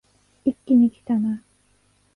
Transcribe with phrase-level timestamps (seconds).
[0.43, 1.43] 一気にきたな